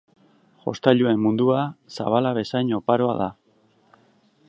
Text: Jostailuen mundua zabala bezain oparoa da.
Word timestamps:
Jostailuen 0.63 1.19
mundua 1.27 1.59
zabala 1.99 2.35
bezain 2.39 2.75
oparoa 2.79 3.15
da. 3.25 3.33